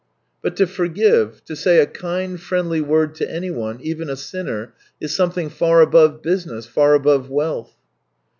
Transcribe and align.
"But 0.41 0.55
to 0.55 0.65
forgive, 0.65 1.45
to 1.45 1.55
say 1.55 1.77
a 1.77 1.85
kind, 1.85 2.41
friendly 2.41 2.81
word 2.81 3.13
to 3.17 3.31
anyone, 3.31 3.77
even 3.83 4.09
a 4.09 4.15
sinner, 4.15 4.73
is 4.99 5.15
something 5.15 5.47
far 5.47 5.79
above 5.81 6.23
business, 6.23 6.65
far 6.65 6.95
above 6.95 7.29
wealth." 7.29 7.75